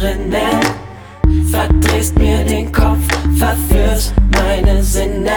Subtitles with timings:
[0.00, 0.60] Lehrerinnen.
[1.50, 3.04] Verdrehst mir den Kopf,
[3.36, 5.30] verführst meine Sinne.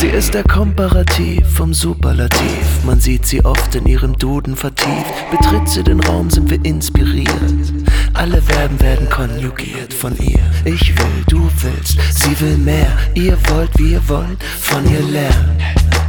[0.00, 2.84] Sie ist der Komparativ vom Superlativ.
[2.86, 5.12] Man sieht sie oft in ihrem Duden vertieft.
[5.32, 7.72] Betritt sie den Raum, sind wir inspiriert.
[8.14, 10.38] Alle Verben werden konjugiert von ihr.
[10.64, 12.96] Ich will, du willst, sie will mehr.
[13.14, 15.58] Ihr wollt, wir wollen von ihr lernen.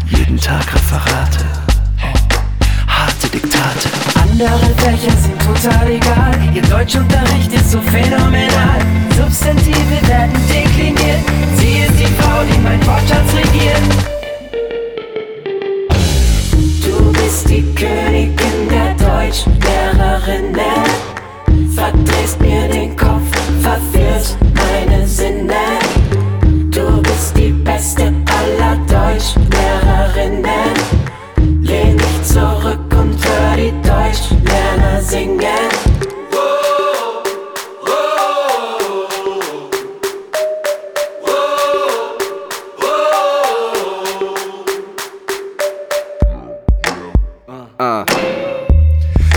[0.05, 1.45] Jeden Tag Referate,
[2.85, 3.89] harte Diktate.
[4.21, 6.37] Andere Fächer sind total egal.
[6.53, 8.85] Ihr Deutschunterricht ist so phänomenal.
[9.17, 9.68] Substantive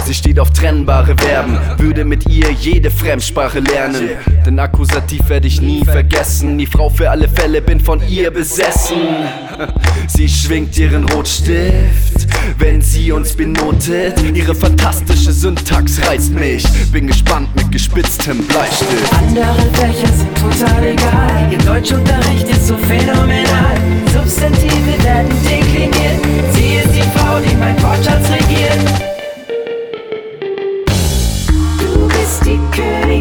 [0.05, 4.11] Sie steht auf trennbare Verben, würde mit ihr jede Fremdsprache lernen.
[4.45, 6.59] Den Akkusativ werde ich nie vergessen.
[6.59, 8.97] Die Frau für alle Fälle bin von ihr besessen.
[10.09, 12.27] Sie schwingt ihren Rotstift,
[12.59, 14.21] wenn sie uns benotet.
[14.35, 16.65] Ihre fantastische Syntax reizt mich.
[16.91, 19.13] Bin gespannt mit gespitztem Bleistift.
[19.13, 21.49] Andere Fächer sind total egal.
[21.53, 23.77] Ihr Deutschunterricht ist so phänomenal.
[24.13, 25.42] Substantive werden
[32.73, 33.12] okay.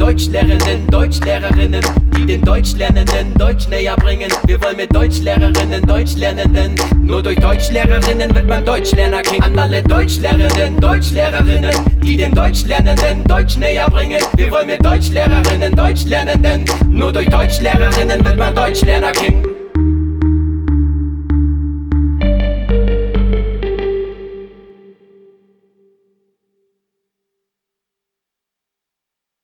[0.00, 1.82] Deutschlehrerinnen, Deutschlehrerinnen,
[2.16, 4.30] die den Deutschlernenden Deutsch näher bringen.
[4.46, 6.74] Wir wollen mit Deutschlehrerinnen, Deutschlernenden.
[7.02, 9.42] Nur durch Deutschlehrerinnen wird man Deutschlerner kriegen.
[9.42, 14.22] An alle Deutschlehrerinnen, Deutschlehrerinnen, die den Deutschlernenden Deutsch näher bringen.
[14.36, 16.64] Wir wollen mit Deutschlehrerinnen, Deutschlernenden.
[16.88, 19.49] Nur durch Deutschlehrerinnen wird man Deutschlerner kriegen.